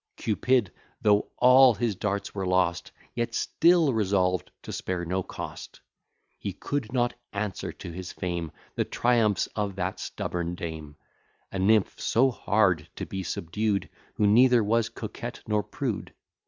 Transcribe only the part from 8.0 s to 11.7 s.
fame The triumphs of that stubborn dame, A